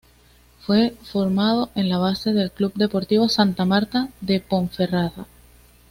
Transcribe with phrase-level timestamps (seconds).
[0.61, 5.27] Fue formado en la base del de Club Deportivo Santa Marta de Ponferrada.